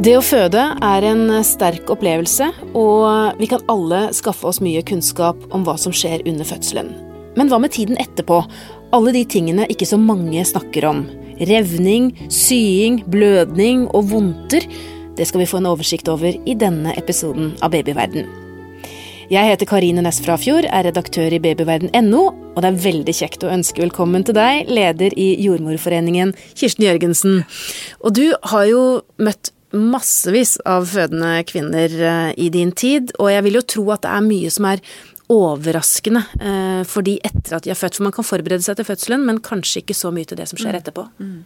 Det 0.00 0.14
å 0.16 0.22
føde 0.24 0.62
er 0.80 1.04
en 1.04 1.26
sterk 1.44 1.90
opplevelse, 1.92 2.46
og 2.72 3.36
vi 3.36 3.50
kan 3.50 3.60
alle 3.68 4.06
skaffe 4.16 4.46
oss 4.48 4.62
mye 4.64 4.80
kunnskap 4.88 5.42
om 5.52 5.66
hva 5.66 5.74
som 5.76 5.92
skjer 5.92 6.22
under 6.24 6.48
fødselen. 6.48 6.88
Men 7.36 7.50
hva 7.52 7.58
med 7.60 7.74
tiden 7.74 8.00
etterpå? 8.00 8.38
Alle 8.96 9.12
de 9.12 9.26
tingene 9.28 9.66
ikke 9.68 9.90
så 9.90 9.98
mange 10.00 10.40
snakker 10.48 10.86
om. 10.88 11.02
Revning, 11.50 12.14
sying, 12.32 13.02
blødning 13.12 13.84
og 13.92 14.08
vondter. 14.14 14.64
Det 15.20 15.28
skal 15.28 15.44
vi 15.44 15.50
få 15.52 15.60
en 15.60 15.68
oversikt 15.74 16.08
over 16.08 16.32
i 16.32 16.56
denne 16.56 16.96
episoden 16.96 17.52
av 17.60 17.76
Babyverden. 17.76 18.24
Jeg 19.28 19.52
heter 19.52 19.68
Karine 19.68 20.00
Næss 20.00 20.24
Frafjord, 20.24 20.64
er 20.64 20.88
redaktør 20.88 21.28
i 21.28 21.44
babyverden.no, 21.44 22.24
og 22.56 22.64
det 22.64 22.72
er 22.72 22.82
veldig 22.88 23.18
kjekt 23.20 23.44
å 23.44 23.52
ønske 23.52 23.84
velkommen 23.84 24.24
til 24.24 24.40
deg, 24.40 24.64
leder 24.72 25.12
i 25.12 25.34
Jordmorforeningen, 25.44 26.32
Kirsten 26.56 26.88
Jørgensen. 26.88 27.42
Og 28.00 28.16
du 28.16 28.30
har 28.48 28.68
jo 28.72 28.84
møtt 29.20 29.52
massevis 29.76 30.56
av 30.68 30.88
fødende 30.90 31.44
kvinner 31.48 31.92
eh, 31.94 32.30
i 32.40 32.48
din 32.52 32.72
tid, 32.72 33.12
og 33.18 33.30
jeg 33.32 33.46
vil 33.46 33.58
jo 33.60 33.66
tro 33.74 33.84
at 33.94 34.04
det 34.04 34.14
er 34.14 34.26
mye 34.26 34.50
som 34.52 34.66
er 34.70 34.82
overraskende 35.30 36.22
eh, 36.40 36.82
for 36.88 37.06
de 37.06 37.16
etter 37.26 37.56
at 37.56 37.64
de 37.64 37.70
har 37.70 37.78
født. 37.78 37.98
For 37.98 38.06
man 38.06 38.14
kan 38.14 38.26
forberede 38.26 38.64
seg 38.64 38.78
til 38.78 38.88
fødselen, 38.88 39.24
men 39.28 39.40
kanskje 39.44 39.84
ikke 39.84 39.96
så 39.96 40.10
mye 40.14 40.26
til 40.28 40.40
det 40.40 40.48
som 40.50 40.58
skjer 40.58 40.74
mm. 40.74 40.80
etterpå. 40.80 41.04
Mm. 41.22 41.36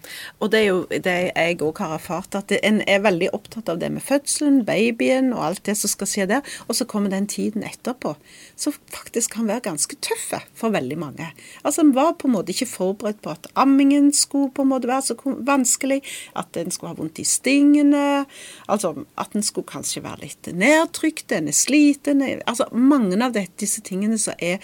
Og 0.40 0.52
det 0.52 0.60
er 0.60 0.68
jo 0.70 0.78
det 0.90 1.16
jeg 1.28 1.58
òg 1.64 1.82
har 1.84 1.96
erfart, 1.98 2.38
at 2.38 2.54
en 2.60 2.80
er 2.88 3.02
veldig 3.04 3.30
opptatt 3.36 3.68
av 3.72 3.80
det 3.82 3.90
med 3.92 4.04
fødselen, 4.04 4.62
babyen 4.66 5.32
og 5.36 5.44
alt 5.50 5.64
det 5.68 5.76
som 5.80 5.92
skal 5.92 6.10
skje 6.10 6.28
der. 6.32 6.54
Og 6.68 6.78
så 6.78 6.88
kommer 6.88 7.12
den 7.12 7.28
tiden 7.30 7.66
etterpå, 7.66 8.14
som 8.56 8.76
faktisk 8.94 9.36
kan 9.36 9.48
være 9.50 9.66
ganske 9.68 9.98
tøffe 10.04 10.40
for 10.56 10.74
veldig 10.74 10.98
mange. 11.00 11.30
Altså 11.62 11.84
En 11.84 11.92
var 11.94 12.14
på 12.16 12.28
en 12.28 12.36
måte 12.38 12.54
ikke 12.54 12.70
forberedt 12.70 13.20
på 13.22 13.34
at 13.34 13.50
ammingen 13.60 14.08
skulle 14.16 14.52
på 14.54 14.64
en 14.64 14.70
måte 14.72 14.88
være 14.88 15.10
så 15.10 15.36
vanskelig, 15.44 16.00
at 16.38 16.56
en 16.56 16.72
skulle 16.72 16.94
ha 16.94 16.98
vondt 16.98 17.20
i 17.20 17.26
stingene, 17.28 18.24
altså 18.72 18.94
at 19.20 19.36
en 19.36 19.44
skulle 19.44 19.68
kanskje 19.68 20.02
være 20.04 20.24
litt 20.24 20.48
nedtrykt, 20.56 21.32
en 21.34 21.50
er 21.50 21.56
sliten 21.56 22.24
altså 22.24 22.66
Mange 22.74 23.16
av 23.22 23.34
disse 23.34 23.73
disse 23.74 23.84
tingene 23.90 24.20
som 24.20 24.38
er 24.38 24.62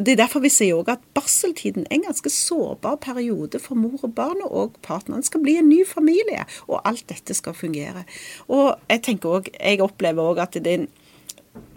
det 0.00 0.14
er 0.14 0.20
derfor 0.22 0.40
vi 0.40 0.48
sier 0.52 0.78
også 0.78 0.94
at 0.94 1.02
barseltiden 1.16 1.84
er 1.90 1.98
en 1.98 2.06
ganske 2.06 2.30
sårbar 2.32 2.96
periode 3.04 3.58
for 3.60 3.76
mor 3.76 4.00
og 4.06 4.14
barn 4.16 4.40
og 4.46 4.78
partneren. 4.82 5.22
skal 5.22 5.42
bli 5.42 5.58
en 5.60 5.68
ny 5.68 5.82
familie, 5.86 6.46
og 6.68 6.80
alt 6.88 7.04
dette 7.08 7.34
skal 7.36 7.54
fungere. 7.54 8.04
Og 8.48 8.78
jeg 8.88 9.02
tenker 9.02 9.28
også, 9.28 9.52
jeg 9.60 9.82
opplever 9.84 10.22
òg 10.22 10.40
at 10.40 10.56
det 10.56 10.72
er 10.72 10.78
en 10.78 10.88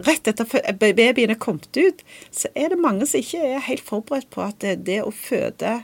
rett 0.08 0.28
etter 0.30 0.48
babyen 0.80 1.34
er 1.34 1.39
kommet 1.42 1.76
ut, 1.76 2.04
så 2.31 2.48
er 2.56 2.70
det 2.72 2.80
mange 2.80 3.08
som 3.09 3.20
ikke 3.20 3.42
er 3.56 3.66
helt 3.67 3.84
forberedt 3.84 4.30
på 4.31 4.45
at 4.45 4.59
det, 4.61 4.86
det 4.88 5.02
å 5.04 5.11
føde 5.11 5.81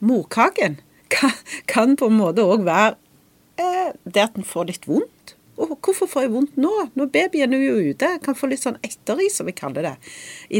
morkaken 0.00 0.80
kan, 1.14 1.36
kan, 1.66 1.94
på 1.96 2.08
en 2.10 2.18
måte 2.18 2.44
òg 2.44 2.66
være 2.66 2.96
eh, 3.60 3.92
det 4.04 4.24
at 4.24 4.36
en 4.36 4.48
får 4.48 4.72
litt 4.72 4.88
vondt. 4.88 5.12
Og 5.58 5.74
hvorfor 5.82 6.06
får 6.06 6.24
jeg 6.24 6.32
vondt 6.34 6.58
nå? 6.60 6.70
Når 6.94 7.10
babyen 7.14 7.54
er 7.56 7.64
jo 7.64 7.90
ute. 7.90 8.12
Jeg 8.14 8.22
kan 8.24 8.36
få 8.38 8.50
litt 8.50 8.62
sånn 8.62 8.78
etteris, 8.86 9.38
som 9.40 9.48
vi 9.48 9.56
kaller 9.58 9.88
det, 9.88 9.94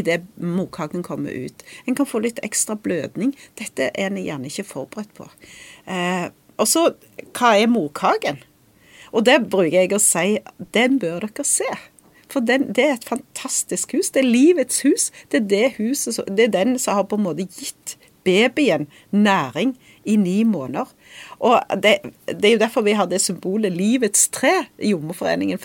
idet 0.01 0.25
morkaken 0.35 1.05
kommer 1.07 1.31
ut. 1.31 1.63
En 1.87 1.95
kan 1.95 2.09
få 2.09 2.21
litt 2.23 2.41
ekstra 2.45 2.75
blødning. 2.75 3.31
Dette 3.59 3.89
er 3.93 4.09
en 4.09 4.19
gjerne 4.19 4.51
ikke 4.51 4.67
forberedt 4.67 5.13
på. 5.17 5.29
Eh, 5.87 6.27
og 6.59 6.67
så, 6.67 6.89
hva 7.31 7.53
er 7.55 7.71
morkaken? 7.71 8.41
Og 9.15 9.23
det 9.25 9.39
bruker 9.49 9.79
jeg 9.79 9.95
å 9.95 10.01
si, 10.03 10.37
den 10.75 10.99
bør 11.01 11.25
dere 11.25 11.47
se. 11.47 11.69
For 12.29 12.45
den, 12.45 12.67
det 12.75 12.83
er 12.85 12.97
et 12.97 13.07
fantastisk 13.07 13.95
hus. 13.95 14.11
Det 14.13 14.21
er 14.21 14.29
livets 14.29 14.83
hus. 14.85 15.09
Det 15.31 15.41
er, 15.41 15.47
det 15.49 15.65
huset, 15.79 16.19
det 16.27 16.49
er 16.49 16.55
den 16.59 16.75
som 16.81 16.99
har 16.99 17.07
på 17.09 17.17
en 17.17 17.25
måte 17.25 17.47
gitt 17.47 17.95
babyen 18.27 18.85
næring 19.09 19.73
i 20.05 20.17
ni 20.19 20.43
måneder. 20.43 20.91
Og 21.39 21.59
det, 21.83 21.97
det, 22.27 22.45
er 22.45 22.55
jo 22.55 22.61
derfor 22.61 22.83
vi 22.85 22.95
har 22.97 23.07
det 23.09 23.21
symbolet 23.23 23.73
livets 23.73 24.27
tre 24.35 24.51
i 24.77 24.91
Jordmorforeningen, 24.91 25.59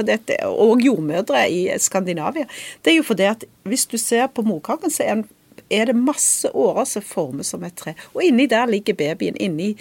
og 0.46 0.82
jordmødre 0.84 1.44
i 1.50 1.66
Skandinavia. 1.78 2.46
Det 2.84 2.92
er 2.92 3.00
jo 3.00 3.06
fordi 3.06 3.28
at 3.30 3.44
hvis 3.64 3.86
du 3.86 3.98
ser 3.98 4.26
på 4.26 4.42
morkaken, 4.46 4.90
så 4.90 5.02
er, 5.02 5.22
er 5.70 5.90
det 5.90 5.96
masse 5.98 6.50
årer 6.54 6.86
som 6.88 7.02
formes 7.02 7.50
som 7.50 7.64
et 7.64 7.76
tre. 7.76 7.94
Og 8.14 8.22
inni 8.24 8.46
der 8.46 8.66
ligger 8.70 8.94
babyen. 8.94 9.36
inni 9.40 9.74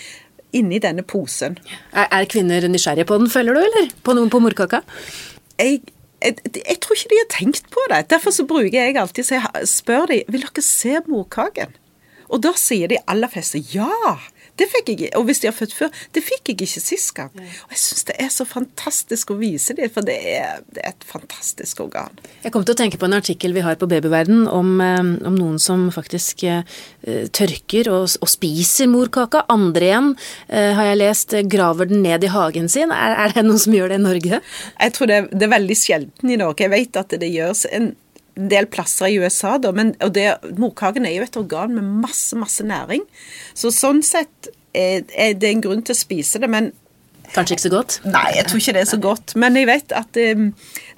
inni 0.54 0.80
denne 0.82 1.02
posen. 1.02 1.58
Er, 1.92 2.08
er 2.12 2.30
kvinner 2.30 2.68
nysgjerrige 2.70 3.08
på 3.10 3.18
den, 3.18 3.30
føler 3.34 3.58
du, 3.58 3.62
eller? 3.66 3.92
På 4.06 4.16
noen 4.18 4.32
på 4.34 4.42
morkaka? 4.44 4.84
Jeg, 5.58 5.80
jeg, 6.22 6.36
jeg, 6.60 6.78
tror 6.82 6.98
ikke 6.98 7.12
de 7.12 7.22
har 7.22 7.32
tenkt 7.34 7.70
på 7.74 7.86
det. 7.92 8.04
Derfor 8.14 8.36
så 8.36 8.46
bruker 8.50 8.78
jeg 8.78 8.98
alltid 9.02 9.34
å 9.34 9.64
spør 9.70 10.12
de, 10.12 10.20
vil 10.30 10.46
dere 10.46 10.66
se 10.66 11.02
morkaken. 11.10 11.74
Og 12.34 12.42
da 12.46 12.54
sier 12.58 12.90
de 12.90 13.02
aller 13.10 13.30
fleste 13.30 13.62
ja. 13.74 14.18
Det 14.60 14.68
fikk 14.70 14.92
jeg 14.92 15.00
ikke. 15.00 15.12
Og 15.18 15.26
hvis 15.28 15.42
de 15.42 15.50
har 15.50 15.56
født 15.56 15.74
før, 15.74 16.02
det 16.14 16.22
fikk 16.22 16.52
jeg 16.52 16.60
ikke 16.62 16.82
sist 16.84 17.14
gang. 17.18 17.32
Og 17.34 17.74
jeg 17.74 17.82
syns 17.82 18.06
det 18.10 18.18
er 18.22 18.30
så 18.34 18.46
fantastisk 18.46 19.34
å 19.34 19.38
vise 19.40 19.74
dem, 19.78 19.90
for 19.94 20.06
det 20.06 20.18
er, 20.30 20.62
det 20.76 20.84
er, 20.84 20.94
et 20.94 21.08
fantastisk 21.10 21.82
organ. 21.88 22.14
Jeg 22.44 22.54
kom 22.54 22.66
til 22.66 22.76
å 22.76 22.80
tenke 22.84 23.00
på 23.02 23.08
en 23.10 23.18
artikkel 23.18 23.56
vi 23.56 23.64
har 23.66 23.80
på 23.82 23.90
Babyverden 23.90 24.46
om, 24.52 24.76
eh, 24.84 25.02
om 25.26 25.40
noen 25.40 25.58
som 25.62 25.88
faktisk 25.94 26.46
uh, 26.46 26.62
tørker 27.34 27.90
og, 27.90 28.14
og, 28.20 28.30
spiser 28.30 28.92
morkaka. 28.92 29.46
Andre 29.54 29.90
igjen, 29.90 30.14
uh, 30.52 30.72
har 30.78 30.92
jeg 30.92 31.02
lest, 31.02 31.38
graver 31.50 31.90
den 31.90 32.06
ned 32.06 32.28
i 32.28 32.32
hagen 32.34 32.70
sin. 32.70 32.94
Er, 32.94 33.18
er, 33.26 33.34
det 33.34 33.48
noen 33.48 33.62
som 33.62 33.74
gjør 33.74 33.94
det 33.94 34.00
i 34.02 34.06
Norge? 34.06 34.42
Jeg 34.78 34.98
tror 34.98 35.10
det, 35.10 35.20
det 35.34 35.50
er 35.50 35.56
veldig 35.58 35.80
sjelden 35.82 36.34
i 36.34 36.40
Norge. 36.40 36.68
Jeg 36.68 36.76
vet 36.76 37.02
at 37.02 37.18
det 37.24 37.34
gjøres 37.34 37.66
en 37.74 37.94
del 38.36 38.68
plasser 38.72 39.12
i 39.12 39.18
USA, 39.22 39.58
da, 39.62 39.72
men, 39.76 39.94
og 40.04 40.14
det, 40.16 40.28
morkaken 40.60 41.06
er 41.06 41.18
jo 41.18 41.26
et 41.28 41.40
organ 41.40 41.76
med 41.78 41.90
masse, 42.06 42.38
masse 42.40 42.66
næring. 42.66 43.06
Så 43.58 43.74
sånn 43.74 44.02
sett 44.06 44.50
er, 44.74 45.04
er 45.14 45.36
det 45.38 45.52
en 45.52 45.62
grunn 45.64 45.84
til 45.86 45.96
å 45.96 46.02
spise 46.04 46.42
det, 46.42 46.50
men 46.52 46.74
Kanskje 47.34 47.56
ikke 47.56 47.64
så 47.64 47.70
godt? 47.74 47.96
Nei, 48.06 48.28
jeg 48.36 48.46
tror 48.46 48.60
ikke 48.62 48.74
det 48.76 48.82
er 48.84 48.90
så 48.92 48.98
godt. 49.02 49.34
Men 49.42 49.56
jeg 49.58 49.66
vet 49.66 49.94
at 49.98 50.10
det, 50.14 50.28
um, 50.38 50.52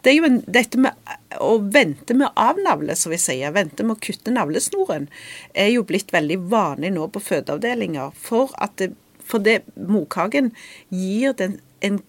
det 0.03 0.11
er 0.11 0.15
jo 0.17 0.25
en, 0.27 0.39
dette 0.51 0.79
med 0.83 1.13
å 1.39 1.53
vente 1.71 2.17
med 2.17 2.27
å 2.27 2.47
avnavle, 2.49 2.97
som 2.99 3.13
vi 3.13 3.19
sier, 3.21 3.53
vente 3.55 3.85
med 3.85 3.95
å 3.95 4.03
kutte 4.03 4.33
navlesnoren, 4.35 5.07
er 5.55 5.71
jo 5.71 5.85
blitt 5.87 6.11
veldig 6.11 6.41
vanlig 6.51 6.91
nå 6.97 7.07
på 7.13 7.23
fødeavdelinger. 7.23 8.11
For 8.19 8.51
at 8.59 8.75
det, 8.81 8.91
for 9.23 9.43
det 9.43 9.61
morkaken 9.79 10.51
gir 10.91 11.37
den 11.39 11.61
en 11.85 12.01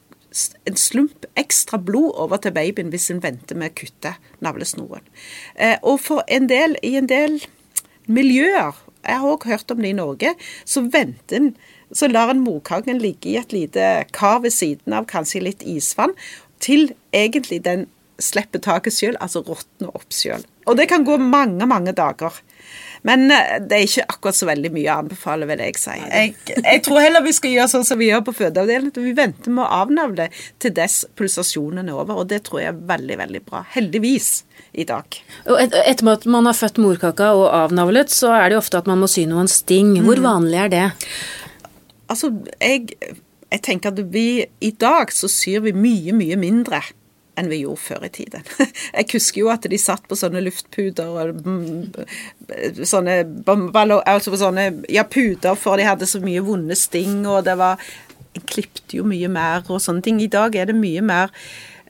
en 0.68 0.76
slump 0.80 1.26
ekstra 1.38 1.78
blod 1.82 2.16
over 2.22 2.40
til 2.42 2.54
babyen 2.56 2.90
hvis 2.92 3.10
en 3.12 3.22
venter 3.24 3.58
med 3.58 3.72
å 3.72 3.78
kutte 3.82 4.16
navlesnoren. 4.44 5.06
Eh, 5.54 5.78
og 5.82 6.00
for 6.04 6.26
en 6.28 6.50
del, 6.50 6.76
i 6.86 6.96
en 7.00 7.08
del 7.10 7.40
miljøer, 8.06 8.76
jeg 9.06 9.22
har 9.22 9.30
også 9.30 9.52
hørt 9.52 9.72
om 9.72 9.82
det 9.82 9.92
i 9.92 9.98
Norge, 9.98 10.34
så 10.66 10.84
venter 10.90 11.40
en 11.40 11.50
så 11.94 12.08
lar 12.10 12.32
en 12.32 12.42
morkaken 12.42 12.98
ligge 12.98 13.30
i 13.30 13.36
et 13.38 13.52
lite 13.54 14.06
kar 14.16 14.40
ved 14.42 14.54
siden 14.54 14.94
av, 14.96 15.06
kanskje 15.10 15.44
litt 15.44 15.62
isvann, 15.62 16.16
til 16.58 16.90
egentlig 17.14 17.60
den 17.62 17.86
slipper 18.22 18.62
taket 18.64 18.96
sjøl, 18.96 19.18
altså 19.20 19.44
råtner 19.46 19.92
opp 19.94 20.14
sjøl. 20.14 20.44
Og 20.66 20.78
det 20.80 20.88
kan 20.90 21.04
gå 21.06 21.18
mange, 21.20 21.66
mange 21.68 21.94
dager. 21.94 22.34
Men 23.06 23.30
eh, 23.30 23.56
det 23.60 23.76
er 23.76 23.86
ikke 23.86 24.06
akkurat 24.14 24.38
så 24.38 24.48
veldig 24.48 24.72
mye 24.74 24.88
å 24.92 24.98
anbefale, 25.02 25.48
vil 25.50 25.62
jeg 25.64 25.78
si. 25.80 25.96
Jeg, 26.00 26.34
jeg, 26.54 26.82
tror 26.86 27.02
heller 27.02 27.24
vi 27.24 27.34
skal 27.36 27.54
gjøre 27.54 27.72
sånn 27.72 27.86
som 27.88 28.00
vi 28.00 28.10
gjør 28.10 28.24
på 28.26 28.36
fødeavdelingen. 28.40 28.94
Vi 29.06 29.14
venter 29.16 29.54
med 29.54 29.64
å 29.66 29.82
avnavle 29.82 30.28
til 30.62 30.74
dess 30.76 31.02
pulsasjonen 31.18 31.90
er 31.90 31.98
over, 31.98 32.22
og 32.22 32.30
det 32.32 32.42
tror 32.48 32.62
jeg 32.62 32.72
er 32.72 32.82
veldig, 32.92 33.18
veldig 33.22 33.42
bra. 33.46 33.62
Heldigvis 33.76 34.30
i 34.76 34.86
dag. 34.88 35.20
Og 35.46 35.60
et, 35.60 35.76
etter 35.86 36.12
at 36.12 36.26
man 36.30 36.48
har 36.48 36.56
født 36.56 36.80
morkaka 36.82 37.32
og 37.36 37.46
avnavlet, 37.50 38.12
så 38.12 38.32
er 38.36 38.48
det 38.48 38.58
jo 38.58 38.64
ofte 38.64 38.82
at 38.82 38.90
man 38.90 39.00
må 39.02 39.10
sy 39.10 39.26
noen 39.28 39.50
sting. 39.50 39.94
Hvor 40.02 40.20
mm. 40.20 40.26
vanlig 40.26 40.60
er 40.64 40.72
det? 40.72 40.84
Altså, 42.12 42.30
jeg, 42.60 42.86
jeg 43.50 43.64
tenker 43.66 43.94
at 43.94 44.04
vi 44.12 44.44
i 44.44 44.72
dag 44.76 45.12
så 45.14 45.30
syr 45.30 45.64
vi 45.66 45.74
mye, 45.76 46.14
mye 46.16 46.38
mindre 46.40 46.82
enn 47.36 47.50
vi 47.52 47.60
gjorde 47.62 47.82
før 47.84 48.06
i 48.06 48.12
tiden. 48.12 48.44
Jeg 48.96 49.08
husker 49.12 49.42
jo 49.42 49.52
at 49.52 49.68
de 49.70 49.78
satt 49.80 50.06
på 50.08 50.18
sånne 50.18 50.42
luftputer 50.44 51.12
og 51.12 51.40
mm, 51.46 52.82
sånne, 52.82 53.20
altså 54.02 54.34
sånne 54.40 54.66
ja, 54.92 55.06
puter 55.08 55.58
for 55.60 55.78
de 55.78 55.88
hadde 55.88 56.08
så 56.08 56.22
mye 56.24 56.44
vonde 56.44 56.76
sting, 56.78 57.24
og 57.28 57.44
det 57.48 57.58
var 57.60 57.80
En 58.36 58.42
klipte 58.44 58.98
jo 58.98 59.04
mye 59.08 59.30
mer 59.32 59.62
og 59.72 59.78
sånne 59.80 60.04
ting. 60.04 60.18
I 60.20 60.28
dag 60.28 60.52
er 60.60 60.66
det 60.68 60.74
mye 60.76 61.00
mer 61.00 61.30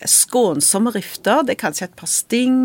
skånsomme 0.06 0.92
rifter. 0.94 1.40
Det 1.42 1.56
er 1.56 1.58
kanskje 1.58 1.88
et 1.88 1.96
par 1.98 2.06
sting. 2.06 2.60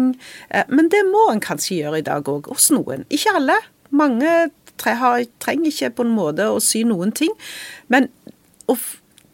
Eh, 0.54 0.68
men 0.70 0.92
det 0.94 1.00
må 1.08 1.24
en 1.32 1.42
kanskje 1.42 1.80
gjøre 1.80 2.04
i 2.04 2.06
dag 2.06 2.30
òg, 2.30 2.52
hos 2.54 2.70
noen. 2.70 3.08
Ikke 3.10 3.34
alle. 3.40 3.56
Mange 3.90 4.52
trenger 4.78 5.66
ikke 5.72 5.90
på 5.98 6.06
en 6.06 6.14
måte 6.14 6.46
å 6.46 6.62
sy 6.62 6.84
noen 6.86 7.10
ting. 7.18 7.34
Men 7.90 8.10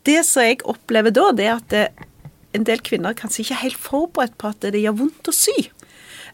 det 0.07 0.21
som 0.25 0.45
jeg 0.47 0.63
opplever 0.67 1.13
da, 1.15 1.31
det 1.35 1.47
er 1.47 1.55
at 1.57 1.73
det, 1.73 2.06
en 2.57 2.67
del 2.67 2.83
kvinner 2.85 3.13
er 3.13 3.19
kanskje 3.19 3.45
ikke 3.45 3.63
helt 3.63 3.81
forberedt 3.81 4.37
på 4.41 4.51
at 4.51 4.67
det 4.73 4.81
gjør 4.81 4.99
vondt 5.03 5.31
å 5.31 5.35
sy. 5.35 5.55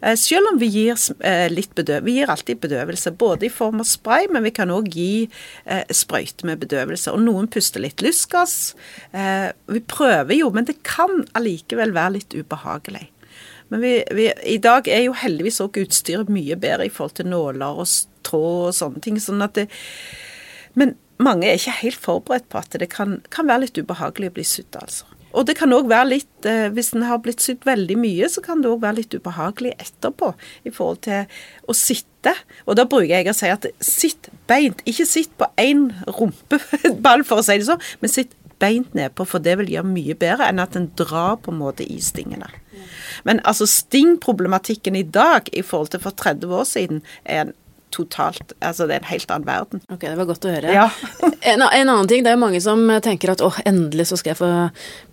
Eh, 0.03 0.15
selv 0.19 0.51
om 0.51 0.59
vi 0.59 0.67
gir 0.67 0.99
eh, 1.23 1.47
litt 1.51 1.71
bedøvelse, 1.77 2.05
vi 2.05 2.17
gir 2.17 2.31
alltid 2.31 2.59
bedøvelse, 2.63 3.13
både 3.19 3.47
i 3.47 3.53
form 3.53 3.79
av 3.83 3.87
spray, 3.87 4.27
men 4.31 4.43
vi 4.43 4.51
kan 4.55 4.71
òg 4.73 4.89
gi 4.91 5.25
eh, 5.63 5.83
sprøyte 5.93 6.47
med 6.49 6.63
bedøvelse. 6.65 7.13
Og 7.13 7.23
noen 7.23 7.47
puster 7.51 7.83
litt 7.83 8.03
lystgass. 8.03 8.73
Vi 9.13 9.81
prøver 9.87 10.35
jo, 10.35 10.49
men 10.55 10.67
det 10.67 10.81
kan 10.87 11.23
allikevel 11.37 11.95
være 11.95 12.17
litt 12.17 12.35
ubehagelig. 12.35 13.07
Men 13.71 13.81
vi, 13.81 13.93
vi, 14.13 14.27
i 14.45 14.59
dag 14.61 14.87
er 14.91 15.05
jo 15.05 15.15
heldigvis 15.17 15.61
òg 15.63 15.79
utstyret 15.81 16.29
mye 16.29 16.57
bedre 16.59 16.85
i 16.85 16.91
forhold 16.93 17.15
til 17.17 17.31
nåler 17.31 17.79
og 17.81 17.87
tråd 18.27 18.67
og 18.69 18.75
sånne 18.77 19.01
ting. 19.03 19.17
sånn 19.23 19.41
at 19.45 19.55
det, 19.57 19.69
Men 20.77 20.97
mange 21.17 21.47
er 21.47 21.57
ikke 21.57 21.79
helt 21.79 22.03
forberedt 22.03 22.49
på 22.51 22.59
at 22.59 22.75
det 22.77 22.91
kan, 22.91 23.21
kan 23.33 23.47
være 23.47 23.65
litt 23.65 23.79
ubehagelig 23.79 24.33
å 24.33 24.35
bli 24.35 24.45
sydd, 24.47 24.75
altså. 24.77 25.07
Og 25.33 25.47
det 25.49 25.55
kan 25.57 25.73
òg 25.73 25.89
være 25.89 26.09
litt 26.11 26.47
eh, 26.49 26.69
Hvis 26.73 26.93
en 26.95 27.05
har 27.07 27.21
blitt 27.23 27.43
sydd 27.43 27.65
veldig 27.67 27.97
mye, 27.99 28.29
så 28.29 28.43
kan 28.45 28.61
det 28.61 28.69
òg 28.71 28.83
være 28.83 29.01
litt 29.01 29.17
ubehagelig 29.17 29.73
etterpå 29.81 30.33
i 30.67 30.73
forhold 30.73 31.03
til 31.07 31.25
å 31.69 31.75
sitte. 31.77 32.35
Og 32.67 32.77
da 32.79 32.85
bruker 32.89 33.09
jeg 33.11 33.31
å 33.31 33.35
si 33.37 33.49
at 33.51 33.67
sitt 33.83 34.29
beint. 34.49 34.83
Ikke 34.89 35.07
sitt 35.09 35.33
på 35.39 35.49
én 35.61 35.89
rumpeball, 36.07 37.25
for 37.27 37.41
å 37.41 37.45
si 37.45 37.57
det 37.59 37.69
sånn, 37.69 37.83
men 38.01 38.13
sitt 38.13 38.37
beint 38.63 38.93
nedpå, 38.95 39.25
for 39.27 39.43
det 39.43 39.57
vil 39.59 39.73
gjøre 39.73 39.89
mye 39.89 40.15
bedre 40.19 40.47
enn 40.47 40.61
at 40.63 40.77
en 40.79 40.91
drar 40.99 41.39
på 41.43 41.51
en 41.51 41.59
måte 41.59 41.83
i 41.83 41.99
stingene. 42.03 42.47
Men 43.27 43.41
altså 43.47 43.67
stingproblematikken 43.69 44.95
i 44.95 45.03
dag 45.03 45.49
i 45.51 45.63
forhold 45.65 45.93
til 45.93 46.03
for 46.03 46.15
30 46.19 46.55
år 46.59 46.67
siden 46.69 47.03
er 47.23 47.43
en 47.43 47.53
totalt 47.93 48.55
Altså, 48.63 48.87
det 48.89 48.97
er 48.97 49.03
en 49.03 49.09
helt 49.11 49.31
annen 49.33 49.47
verden. 49.47 49.83
Ok, 49.91 50.05
det 50.05 50.15
var 50.17 50.27
godt 50.29 50.47
å 50.47 50.53
høre. 50.53 50.73
Ja. 50.73 50.87
en, 51.51 51.61
en, 51.61 51.91
annen 51.91 52.09
ting, 52.09 52.23
det 52.25 52.31
er 52.31 52.37
jo 52.37 52.43
mange 52.43 52.61
som 52.63 52.81
tenker 53.05 53.33
at 53.33 53.43
åh, 53.45 53.59
endelig 53.69 54.09
så 54.09 54.19
skal 54.19 54.33
jeg 54.33 54.41
få 54.41 54.51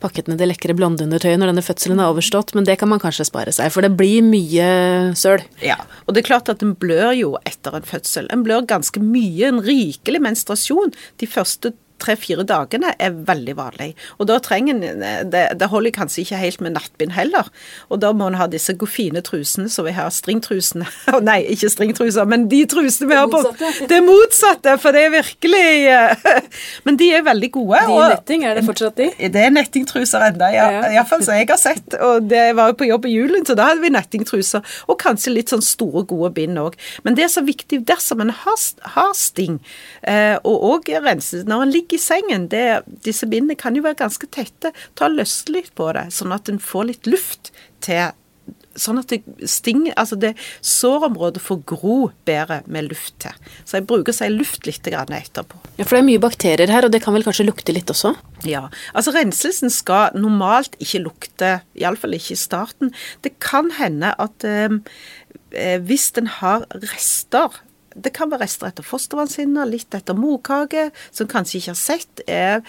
pakket 0.03 0.31
ned 0.31 0.41
det 0.41 0.49
lekre 0.51 0.77
blondeundertøyet 0.79 1.41
når 1.41 1.53
denne 1.53 1.67
fødselen 1.67 2.01
er 2.01 2.13
overstått, 2.13 2.55
men 2.57 2.69
det 2.69 2.79
kan 2.81 2.91
man 2.91 3.03
kanskje 3.03 3.29
spare 3.29 3.55
seg, 3.55 3.73
for 3.75 3.87
det 3.87 3.93
blir 3.99 4.25
mye 4.27 4.71
søl. 5.19 5.45
Ja, 5.65 5.79
og 6.07 6.15
det 6.15 6.25
er 6.25 6.31
klart 6.33 6.51
at 6.53 6.65
en 6.65 6.77
blør 6.79 7.13
jo 7.19 7.35
etter 7.49 7.77
en 7.77 7.87
fødsel. 7.87 8.31
En 8.33 8.45
blør 8.47 8.67
ganske 8.71 9.03
mye, 9.03 9.51
en 9.51 9.63
rikelig 9.65 10.23
menstruasjon 10.25 10.95
de 11.21 11.31
første 11.31 11.75
tre-fire 12.01 12.45
dagene 12.49 12.95
er 12.99 13.15
veldig 13.15 13.57
vanlig. 13.59 13.91
Og 14.19 14.29
da 14.31 14.39
trenger 14.43 14.81
en 14.81 15.05
det, 15.31 15.45
det, 15.59 15.69
holder 15.71 15.95
kanskje 15.95 16.25
ikke 16.25 16.41
helt 16.41 16.61
med 16.65 16.75
nattbind 16.77 17.15
heller. 17.15 17.49
Og 17.91 18.01
da 18.03 18.13
må 18.17 18.31
en 18.31 18.39
ha 18.41 18.49
disse 18.51 18.75
fine 18.91 19.23
trusene 19.25 19.71
som 19.73 19.87
vi 19.87 19.95
har, 19.97 20.11
stringtrusene. 20.15 20.89
Nei, 21.29 21.41
ikke 21.55 21.71
stringtruser, 21.73 22.29
men 22.29 22.49
de 22.51 22.63
trusene 22.71 23.11
vi 23.11 23.19
har 23.19 23.31
på 23.31 23.43
Det 23.91 24.01
motsatte, 24.05 24.77
for 24.81 24.97
det 24.97 25.07
er 25.07 25.15
virkelig 25.15 25.65
eh, 25.91 26.29
Men 26.87 26.99
de 27.01 27.11
er 27.17 27.25
veldig 27.27 27.51
gode. 27.55 27.83
De 27.87 27.97
er 27.97 28.15
netting, 28.15 28.45
er 28.47 28.59
det 28.59 28.65
fortsatt 28.67 28.99
de? 28.99 29.11
Det 29.33 29.45
er 29.45 29.53
nettingtruser 29.55 30.27
ennå, 30.31 30.51
ja. 30.55 30.67
ja. 30.77 30.83
Iallfall 30.97 31.25
som 31.27 31.39
jeg 31.39 31.49
har 31.51 31.61
sett. 31.61 31.97
Og 32.01 32.29
det 32.31 32.45
var 32.59 32.73
jo 32.73 32.79
på 32.81 32.89
jobb 32.89 33.09
i 33.09 33.15
julen, 33.15 33.45
så 33.47 33.57
da 33.59 33.71
hadde 33.71 33.85
vi 33.85 33.93
nettingtruser. 33.95 34.65
Og 34.91 34.99
kanskje 35.01 35.35
litt 35.35 35.53
sånn 35.53 35.65
store, 35.65 36.05
gode 36.11 36.33
bind 36.37 36.61
òg. 36.61 36.79
Men 37.05 37.17
det 37.19 37.27
er 37.27 37.33
så 37.33 37.45
viktig 37.47 37.83
dersom 37.89 38.23
en 38.25 38.33
har, 38.35 38.59
har 38.95 39.13
sting, 39.19 39.59
eh, 40.09 40.37
og 40.47 40.67
òg 40.75 40.91
rense 41.05 41.43
når 41.49 41.65
en 41.65 41.73
ligger 41.75 41.90
ligge 41.91 41.99
i 41.99 42.03
sengen, 42.03 42.49
det, 42.49 42.83
disse 43.05 43.27
bindene 43.27 43.59
kan 43.59 43.75
jo 43.75 43.83
være 43.83 43.99
ganske 43.99 44.27
tette. 44.31 44.73
Ta 44.95 45.09
løst 45.09 45.51
litt 45.51 45.75
på 45.75 45.93
det, 45.93 46.11
sånn 46.13 46.33
at 46.33 46.49
en 46.49 46.61
får 46.61 46.91
litt 46.91 47.07
luft 47.07 47.53
til 47.81 48.13
Sånn 48.79 49.01
at 49.01 49.11
det 49.11 49.49
stinger, 49.51 49.91
altså 49.99 50.15
det 50.15 50.31
sårområdet 50.63 51.41
får 51.43 51.59
gro 51.67 52.13
bedre 52.25 52.61
med 52.71 52.87
luft 52.87 53.17
til. 53.21 53.35
Så 53.67 53.77
jeg 53.77 53.87
bruker 53.91 54.15
å 54.15 54.17
si 54.17 54.29
luft 54.31 54.63
litt 54.65 54.87
etterpå. 54.87 55.59
Ja, 55.77 55.83
For 55.83 55.97
det 55.97 55.99
er 55.99 56.07
mye 56.07 56.23
bakterier 56.23 56.71
her, 56.71 56.87
og 56.87 56.93
det 56.95 57.03
kan 57.03 57.13
vel 57.13 57.27
kanskje 57.27 57.49
lukte 57.49 57.75
litt 57.75 57.91
også? 57.91 58.15
Ja. 58.47 58.69
Altså 58.95 59.11
renselsen 59.11 59.75
skal 59.75 60.15
normalt 60.15 60.79
ikke 60.79 61.03
lukte, 61.03 61.51
iallfall 61.75 62.15
ikke 62.15 62.39
i 62.39 62.41
starten. 62.41 62.95
Det 63.27 63.35
kan 63.43 63.75
hende 63.75 64.15
at 64.23 64.47
eh, 64.47 64.79
eh 65.51 65.83
hvis 65.83 66.13
den 66.15 66.31
har 66.39 66.63
rester 66.71 67.59
det 67.97 68.13
kan 68.15 68.31
være 68.31 68.45
rester 68.45 68.71
etter 68.71 68.87
fostervannshinner, 68.87 69.69
litt 69.69 69.95
etter 69.97 70.17
morkake, 70.17 70.91
som 71.11 71.29
kanskje 71.31 71.59
ikke 71.59 71.73
har 71.73 71.81
sett. 71.81 72.23
Er, 72.31 72.61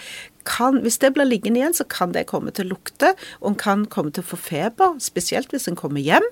kan, 0.48 0.80
hvis 0.82 0.98
det 1.02 1.12
blir 1.14 1.28
liggende 1.28 1.60
igjen, 1.60 1.76
så 1.76 1.86
kan 1.86 2.14
det 2.14 2.24
komme 2.30 2.50
til 2.54 2.66
å 2.66 2.72
lukte, 2.72 3.12
og 3.40 3.52
en 3.52 3.58
kan 3.60 3.84
komme 3.86 4.10
til 4.14 4.24
å 4.24 4.30
få 4.32 4.38
feber, 4.40 4.96
spesielt 5.02 5.54
hvis 5.54 5.68
en 5.70 5.78
kommer 5.78 6.02
hjem. 6.02 6.26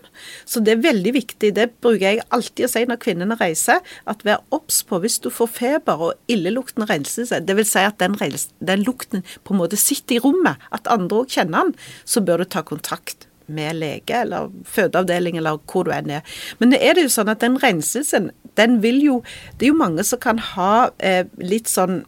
Så 0.49 0.63
det 0.65 0.75
er 0.75 0.85
veldig 0.89 1.15
viktig. 1.21 1.53
Det 1.57 1.69
bruker 1.79 2.07
jeg 2.07 2.27
alltid 2.35 2.67
å 2.67 2.73
si 2.73 2.85
når 2.91 3.01
kvinnene 3.05 3.39
reiser, 3.41 3.81
at 4.11 4.27
vær 4.27 4.43
obs 4.55 4.83
på 4.87 5.01
hvis 5.05 5.21
du 5.23 5.31
får 5.35 5.55
feber 5.61 6.07
og 6.11 6.33
illelukten 6.33 6.89
renser 6.91 7.31
seg, 7.31 7.47
dvs. 7.47 7.71
Si 7.71 7.87
at 7.87 8.03
den, 8.03 8.19
den, 8.59 8.83
lukten 8.83 9.23
på 9.47 9.55
en 9.55 9.63
måte 9.63 9.79
sitter 9.79 10.19
i 10.19 10.23
rommet, 10.25 10.59
at 10.75 10.91
andre 10.91 11.23
òg 11.23 11.31
kjenner 11.31 11.71
den, 11.71 11.91
så 12.03 12.23
bør 12.25 12.43
du 12.43 12.51
ta 12.51 12.67
kontakt 12.67 13.31
med 13.51 13.77
lege 13.77 14.15
eller 14.23 14.51
fødeavdeling 14.65 15.39
eller 15.41 15.59
hvor 15.71 15.87
du 15.87 15.93
enn 15.95 16.13
er. 16.19 16.37
Men 16.61 16.75
er 16.77 16.97
det 16.97 17.07
jo 17.07 17.13
sånn 17.13 17.31
at 17.33 17.43
den 17.45 17.59
renselsen, 17.61 18.31
den 18.59 18.81
vil 18.83 19.03
jo 19.05 19.19
Det 19.59 19.67
er 19.69 19.75
jo 19.75 19.83
mange 19.83 20.05
som 20.07 20.21
kan 20.23 20.41
ha 20.55 20.91
eh, 20.99 21.27
litt 21.39 21.69
sånn 21.71 22.03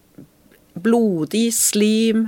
blodig 0.72 1.50
slim, 1.52 2.26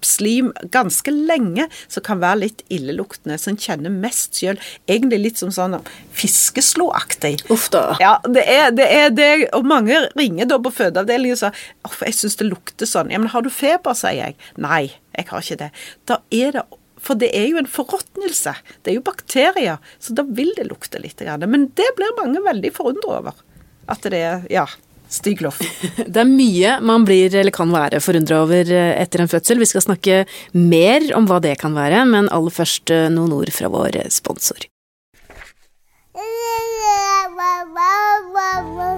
slim 0.00 0.52
ganske 0.70 1.10
lenge, 1.10 1.66
som 1.90 2.04
kan 2.06 2.20
være 2.22 2.42
litt 2.44 2.62
illeluktende, 2.70 3.38
som 3.40 3.54
en 3.54 3.60
kjenner 3.60 3.90
mest 3.90 4.38
sjøl. 4.38 4.60
Egentlig 4.86 5.18
litt 5.24 5.40
som 5.42 5.50
sånn 5.54 5.78
fiskeslåaktig. 6.18 7.34
Uff 7.52 7.68
da. 7.74 7.84
Ja, 8.02 8.14
det 8.28 8.44
er, 8.46 8.70
det 8.74 8.88
er 8.94 9.10
det. 9.14 9.30
Og 9.58 9.66
mange 9.66 10.04
ringer 10.18 10.50
da 10.50 10.60
på 10.62 10.74
fødeavdelingen 10.74 11.38
og 11.38 11.42
sier 11.42 11.64
at 11.88 12.02
jeg 12.06 12.18
syns 12.20 12.38
det 12.38 12.50
lukter 12.50 12.90
sånn. 12.90 13.10
Ja, 13.14 13.20
men 13.22 13.32
har 13.34 13.44
du 13.44 13.50
feber, 13.50 13.98
sier 13.98 14.20
jeg. 14.20 14.38
Nei, 14.60 14.84
jeg 15.18 15.30
har 15.32 15.44
ikke 15.44 15.62
det. 15.66 15.72
Da 16.08 16.22
er 16.30 16.60
det 16.60 16.68
for 17.08 17.16
det 17.20 17.30
er 17.36 17.46
jo 17.48 17.60
en 17.60 17.70
forråtnelse. 17.70 18.52
Det 18.84 18.92
er 18.92 18.98
jo 18.98 19.06
bakterier, 19.06 19.78
så 20.02 20.16
da 20.16 20.26
vil 20.28 20.52
det 20.58 20.68
lukte 20.68 21.00
litt. 21.00 21.24
Men 21.46 21.70
det 21.78 21.88
blir 21.96 22.18
mange 22.20 22.44
veldig 22.44 22.74
forundra 22.76 23.22
over. 23.22 23.40
At 23.88 24.04
det 24.04 24.20
er 24.20 24.44
ja, 24.52 24.66
stygg 25.08 25.40
Loff. 25.40 25.62
Det 25.96 26.20
er 26.20 26.28
mye 26.28 26.78
man 26.84 27.06
blir 27.08 27.32
eller 27.32 27.54
kan 27.54 27.72
være 27.72 28.02
forundra 28.04 28.42
over 28.44 28.68
eh, 28.68 28.92
etter 29.00 29.24
en 29.24 29.32
fødsel. 29.32 29.60
Vi 29.62 29.70
skal 29.70 29.86
snakke 29.86 30.24
mer 30.52 31.08
om 31.16 31.28
hva 31.30 31.40
det 31.44 31.56
kan 31.62 31.76
være, 31.76 32.04
men 32.12 32.28
aller 32.34 32.52
først 32.52 32.92
eh, 32.92 33.08
noen 33.12 33.32
ord 33.40 33.52
fra 33.54 33.72
vår 33.72 34.02
sponsor. 34.12 34.68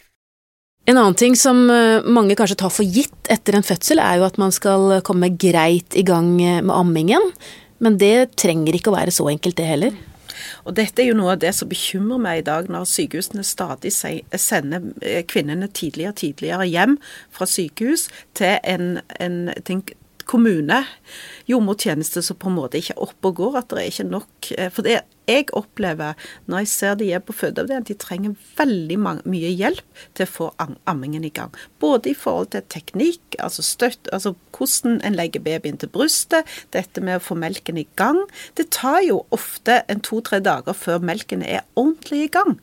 En 0.91 0.97
annen 0.97 1.15
ting 1.15 1.37
som 1.39 1.69
eh, 1.71 2.03
mange 2.03 2.35
kanskje 2.35 2.57
tar 2.59 2.71
for 2.73 2.83
gitt 2.83 3.29
etter 3.31 3.55
en 3.55 3.63
fødsel, 3.63 4.01
er 4.03 4.17
jo 4.19 4.25
at 4.27 4.39
man 4.41 4.51
skal 4.51 4.97
komme 5.07 5.29
greit 5.39 5.95
i 5.95 6.03
gang 6.03 6.33
eh, 6.43 6.59
med 6.59 6.73
ammingen. 6.75 7.29
Men 7.79 7.95
det 8.01 8.33
trenger 8.41 8.75
ikke 8.75 8.91
å 8.91 8.97
være 8.97 9.13
så 9.15 9.29
enkelt, 9.31 9.55
det 9.55 9.69
heller. 9.69 9.95
Og 10.67 10.75
Dette 10.75 11.03
er 11.03 11.07
jo 11.07 11.15
noe 11.15 11.37
av 11.37 11.39
det 11.43 11.53
som 11.55 11.69
bekymrer 11.71 12.19
meg 12.19 12.41
i 12.41 12.45
dag, 12.49 12.67
når 12.71 12.89
sykehusene 12.91 13.45
stadig 13.47 13.93
sender 13.95 14.91
eh, 14.99 15.23
kvinnene 15.31 15.71
tidligere 15.71 16.11
og 16.11 16.19
tidligere 16.25 16.67
hjem 16.67 16.99
fra 17.31 17.47
sykehus 17.47 18.09
til 18.37 18.57
en, 18.59 18.97
en, 19.23 19.39
tenk, 19.67 19.95
kommune 20.27 20.83
jordmortjeneste 21.49 22.21
som 22.23 22.37
på 22.39 22.51
en 22.51 22.59
måte 22.59 22.79
ikke 22.79 22.97
er 22.97 23.07
oppe 23.07 23.31
og 23.31 23.39
går, 23.39 23.57
at 23.61 23.71
det 23.71 23.79
er 23.79 23.89
ikke 23.93 24.11
nok. 24.11 24.51
For 24.75 24.85
det 24.85 24.99
jeg 25.29 25.47
opplever 25.57 26.17
når 26.49 26.63
jeg 26.63 26.71
ser 26.71 26.97
de 26.99 27.09
er 27.13 27.23
på 27.23 27.35
fødeavdelingen, 27.35 27.87
de 27.87 27.97
trenger 27.99 28.35
veldig 28.57 28.97
mye 29.01 29.51
hjelp 29.53 30.03
til 30.17 30.25
å 30.25 30.31
få 30.31 30.49
ammingen 30.89 31.25
i 31.27 31.33
gang. 31.33 31.53
Både 31.83 32.11
i 32.11 32.17
forhold 32.17 32.51
til 32.55 32.65
teknikk, 32.71 33.37
altså 33.39 33.65
støtt, 33.65 34.09
altså 34.13 34.33
hvordan 34.55 34.99
en 35.07 35.17
legger 35.17 35.43
babyen 35.45 35.79
til 35.81 35.91
brystet, 35.93 36.47
dette 36.75 37.03
med 37.03 37.19
å 37.19 37.25
få 37.25 37.37
melken 37.39 37.79
i 37.81 37.87
gang. 37.99 38.19
Det 38.57 38.69
tar 38.75 39.01
jo 39.07 39.21
ofte 39.35 39.81
en 39.91 40.03
to-tre 40.03 40.41
dager 40.43 40.77
før 40.77 41.03
melken 41.03 41.45
er 41.45 41.65
ordentlig 41.75 42.25
i 42.25 42.31
gang. 42.33 42.57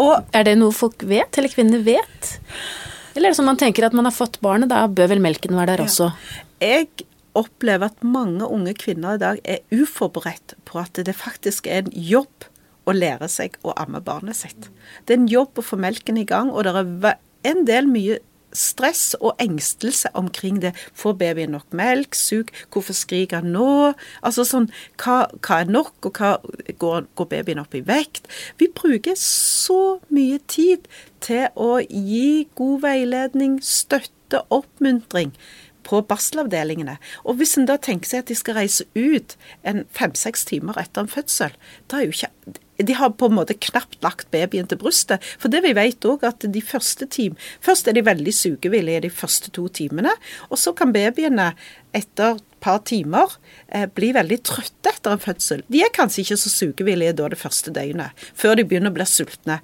Og 0.00 0.36
er 0.36 0.48
det 0.48 0.58
noe 0.60 0.74
folk 0.74 1.06
vet, 1.08 1.38
eller 1.38 1.52
kvinner 1.52 1.84
vet? 1.84 2.34
Eller 3.14 3.28
er 3.28 3.32
det 3.32 3.38
sånn 3.38 3.48
man 3.48 3.60
tenker 3.60 3.86
at 3.86 3.94
man 3.94 4.08
har 4.08 4.14
fått 4.14 4.40
barnet, 4.42 4.70
da 4.72 4.84
bør 4.90 5.12
vel 5.14 5.22
melken 5.22 5.54
være 5.54 5.76
der 5.76 5.84
også? 5.86 6.10
Jeg 6.62 6.90
opplever 7.38 7.90
at 7.90 8.04
mange 8.06 8.46
unge 8.46 8.74
kvinner 8.78 9.16
i 9.16 9.22
dag 9.22 9.40
er 9.44 9.64
uforberedt 9.74 10.56
på 10.68 10.80
at 10.82 10.98
det 11.06 11.16
faktisk 11.18 11.66
er 11.66 11.84
en 11.84 11.94
jobb 11.94 12.48
å 12.84 12.94
lære 12.94 13.28
seg 13.32 13.56
å 13.64 13.72
amme 13.80 14.02
barnet 14.04 14.38
sitt. 14.38 14.68
Det 15.04 15.14
er 15.14 15.22
en 15.22 15.32
jobb 15.32 15.58
å 15.58 15.64
få 15.64 15.78
melken 15.80 16.20
i 16.20 16.28
gang, 16.28 16.52
og 16.52 16.66
det 16.66 16.74
er 16.76 17.18
en 17.48 17.66
del 17.68 17.88
mye 17.90 18.20
stress 18.54 19.16
og 19.18 19.34
engstelse 19.42 20.12
omkring 20.14 20.60
det. 20.62 20.72
Får 20.94 21.16
babyen 21.18 21.54
nok 21.56 21.74
melk? 21.74 22.14
Sug? 22.14 22.52
Hvorfor 22.72 22.96
skriker 22.96 23.42
han 23.42 23.52
nå? 23.54 23.92
Altså 24.22 24.46
sånn, 24.46 24.70
hva, 25.02 25.24
hva 25.42 25.60
er 25.62 25.72
nok, 25.74 25.96
og 26.06 26.20
hva 26.20 26.36
går, 26.78 27.08
går, 27.18 27.30
babyen 27.32 27.62
opp 27.64 27.74
i 27.74 27.82
vekt? 27.84 28.30
Vi 28.60 28.70
bruker 28.74 29.18
så 29.18 29.98
mye 30.14 30.40
tid 30.46 30.88
til 31.24 31.48
å 31.58 31.80
gi 31.82 32.46
god 32.58 32.84
veiledning, 32.86 33.58
støtte, 33.64 34.44
oppmuntring 34.54 35.34
på 35.86 36.02
barselavdelingene. 36.08 36.98
Og 37.24 37.38
hvis 37.38 37.56
en 37.58 37.68
da 37.70 37.78
tenker 37.80 38.10
seg 38.10 38.24
at 38.24 38.32
de 38.32 38.38
skal 38.38 38.58
reise 38.58 38.86
ut 38.96 39.36
en 39.68 39.84
fem-seks 39.94 40.46
timer 40.50 40.78
etter 40.80 41.04
en 41.04 41.10
fødsel, 41.12 41.56
da 41.90 42.00
er 42.00 42.08
jo 42.08 42.16
ikke 42.16 42.60
de 42.76 42.94
har 42.98 43.12
på 43.14 43.28
en 43.30 43.36
måte 43.36 43.54
knapt 43.54 44.00
lagt 44.02 44.30
babyen 44.34 44.66
til 44.66 44.80
brystet. 44.80 45.22
For 45.38 45.52
det 45.52 45.60
vi 45.62 45.74
vet 45.76 46.04
òg, 46.08 46.24
at 46.26 46.42
de 46.50 46.62
første 46.64 47.06
time, 47.06 47.38
først 47.62 47.86
er 47.88 47.94
de 47.94 48.02
veldig 48.02 48.34
sugevillige 48.34 49.04
de 49.04 49.12
første 49.14 49.52
to 49.54 49.68
timene. 49.70 50.10
Og 50.50 50.58
så 50.58 50.74
kan 50.76 50.94
babyene 50.94 51.52
etter 51.94 52.40
et 52.40 52.44
par 52.64 52.80
timer 52.88 53.36
eh, 53.68 53.84
bli 53.86 54.10
veldig 54.16 54.40
trøtte 54.46 54.94
etter 54.94 55.14
en 55.14 55.22
fødsel, 55.22 55.62
de 55.68 55.82
er 55.84 55.92
kanskje 55.94 56.22
ikke 56.24 56.38
så 56.40 56.50
sugevillige 56.50 57.16
da 57.18 57.28
det 57.28 57.38
første 57.38 57.74
døgnet, 57.74 58.24
før 58.34 58.56
de 58.56 58.64
begynner 58.64 58.90
å 58.90 58.96
bli 58.96 59.06
sultne. 59.08 59.58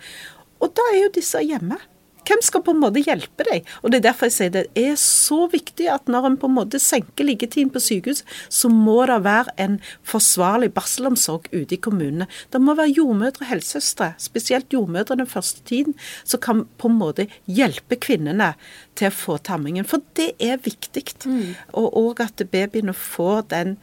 Og 0.60 0.74
da 0.76 0.84
er 0.92 1.06
jo 1.06 1.14
disse 1.16 1.40
hjemme. 1.40 1.80
Hvem 2.28 2.42
skal 2.44 2.62
på 2.64 2.74
en 2.74 2.82
måte 2.82 3.02
hjelpe 3.04 3.46
deg? 3.48 3.68
Og 3.82 3.90
Det 3.90 4.00
er 4.00 4.06
derfor 4.10 4.28
jeg 4.28 4.36
sier 4.36 4.52
det 4.54 4.66
er 4.78 4.94
så 5.00 5.46
viktig 5.50 5.88
at 5.92 6.10
når 6.10 6.28
en 6.28 6.38
på 6.40 6.50
en 6.50 6.56
måte 6.58 6.80
senker 6.82 7.26
liggetiden 7.26 7.72
på 7.72 7.82
sykehus, 7.82 8.22
så 8.48 8.70
må 8.72 8.98
det 9.10 9.20
være 9.24 9.54
en 9.62 9.78
forsvarlig 10.06 10.72
barselomsorg 10.76 11.48
ute 11.52 11.76
i 11.76 11.80
kommunene. 11.80 12.28
Det 12.52 12.60
må 12.62 12.76
være 12.78 12.94
jordmødre 12.98 13.44
og 13.44 13.52
helsesøstre, 13.54 14.12
spesielt 14.18 14.72
jordmødre 14.72 15.18
den 15.20 15.30
første 15.30 15.64
tiden, 15.68 15.96
som 16.24 16.42
kan 16.42 16.64
på 16.78 16.90
en 16.90 17.00
måte 17.00 17.28
hjelpe 17.46 17.98
kvinnene 18.00 18.52
til 18.98 19.10
å 19.10 19.16
få 19.16 19.40
tammingen. 19.46 19.88
For 19.88 20.04
det 20.18 20.32
er 20.42 20.60
viktig. 20.62 21.06
Mm. 21.24 21.54
Og 21.80 21.96
òg 21.96 22.24
at 22.26 22.42
babyene 22.50 22.94
får 22.96 23.46
den 23.52 23.76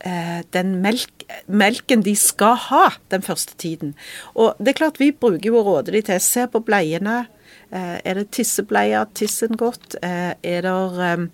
eh, 0.00 0.44
den 0.54 0.78
melk, 0.84 1.26
melken 1.46 2.04
de 2.06 2.14
skal 2.18 2.56
ha 2.68 2.84
den 3.12 3.24
første 3.26 3.56
tiden. 3.60 3.94
Og 4.34 4.56
det 4.58 4.74
er 4.74 4.80
klart 4.84 5.00
Vi 5.00 5.10
bruker 5.12 5.50
jo 5.50 5.60
å 5.60 5.66
råde 5.66 5.94
de 5.94 6.02
til 6.06 6.22
se 6.22 6.46
på 6.50 6.62
bleiene, 6.64 7.26
er 7.70 8.20
det 8.20 8.30
tissebleier, 8.36 9.08
tissen 9.14 9.58
godt? 9.60 9.98
Eh, 10.02 10.34
er 10.42 10.64
det 10.64 11.16
um, 11.18 11.28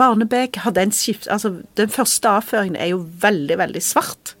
barnebek? 0.00 0.60
Har 0.64 0.76
den 0.76 0.92
skift... 0.92 1.28
Altså, 1.32 1.62
den 1.76 1.88
første 1.88 2.28
avføringen 2.28 2.76
er 2.76 2.92
jo 2.92 3.06
veldig, 3.22 3.58
veldig 3.58 3.82
svart. 3.82 4.34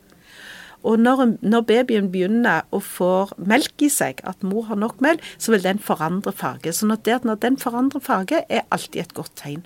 Og 0.86 1.00
når, 1.00 1.24
når, 1.42 1.64
babyen 1.66 2.10
begynner 2.12 2.68
å 2.70 2.78
få 2.82 3.28
melk 3.36 3.82
i 3.82 3.90
seg, 3.90 4.22
at 4.28 4.44
mor 4.46 4.68
har 4.68 4.78
nok 4.78 5.02
melk, 5.04 5.24
så 5.38 5.52
vil 5.52 5.64
den 5.64 5.82
forandre 5.82 6.32
farge. 6.32 6.72
Så 6.72 6.86
når, 6.86 7.02
det, 7.08 7.18
når 7.26 7.42
den 7.42 7.58
forandrer 7.58 8.04
farge, 8.04 8.44
er 8.48 8.68
alltid 8.70 9.02
et 9.02 9.14
godt 9.16 9.34
tegn. 9.40 9.64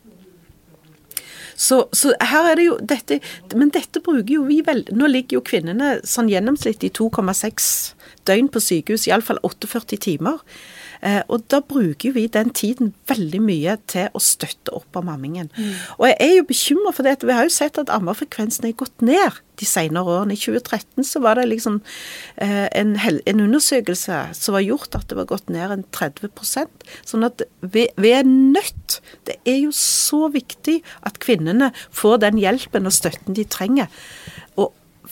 Så, 1.56 1.84
så, 1.92 2.14
her 2.16 2.48
er 2.48 2.56
det 2.56 2.64
jo 2.64 2.78
dette 2.80 3.18
Men 3.54 3.68
dette 3.70 4.00
bruker 4.00 4.30
jo 4.32 4.46
vi 4.48 4.62
vel 4.64 4.86
Nå 4.96 5.06
ligger 5.10 5.36
jo 5.36 5.42
kvinnene 5.44 5.98
sånn 6.08 6.30
gjennomsnittlig 6.32 6.88
i 6.88 6.94
2,6 6.96 7.66
døgn 8.28 8.48
på 8.52 8.62
sykehus, 8.62 9.08
iallfall 9.08 9.40
48 9.46 9.98
timer. 10.02 10.40
Eh, 11.02 11.20
og 11.32 11.48
da 11.50 11.58
bruker 11.66 12.14
vi 12.14 12.28
den 12.30 12.52
tiden 12.54 12.92
veldig 13.10 13.40
mye 13.42 13.74
til 13.90 14.12
å 14.14 14.22
støtte 14.22 14.74
opp 14.76 14.98
om 15.00 15.10
ammingen. 15.10 15.50
Mm. 15.56 15.72
Og 15.98 16.06
jeg 16.06 16.16
er 16.22 16.36
jo 16.36 16.44
bekymra 16.46 16.92
for 16.94 17.08
det. 17.08 17.16
Vi 17.26 17.34
har 17.34 17.48
jo 17.48 17.54
sett 17.54 17.80
at 17.82 17.90
ammefrekvensen 17.90 18.68
er 18.68 18.76
gått 18.78 19.02
ned 19.02 19.40
de 19.58 19.68
senere 19.68 20.06
årene. 20.06 20.36
I 20.36 20.40
2013 20.40 21.08
så 21.08 21.22
var 21.24 21.40
det 21.40 21.48
liksom 21.50 21.80
eh, 22.36 22.68
en, 22.70 22.94
en, 22.98 23.42
undersøkelse 23.48 24.20
som 24.38 24.56
var 24.56 24.66
gjort 24.66 24.94
at 24.98 25.08
det 25.10 25.18
var 25.18 25.30
gått 25.32 25.50
ned 25.52 25.74
en 25.74 25.84
30% 25.90 26.86
Sånn 27.06 27.26
at 27.26 27.42
vi, 27.60 27.86
vi, 28.00 28.10
er 28.14 28.26
nødt 28.26 29.00
Det 29.26 29.36
er 29.48 29.58
jo 29.64 29.72
så 29.74 30.28
viktig 30.32 30.80
at 31.06 31.18
kvinnene 31.22 31.72
får 31.90 32.22
den 32.26 32.38
hjelpen 32.40 32.86
og 32.86 32.94
støtten 32.94 33.36
de 33.38 33.46
trenger 33.48 33.90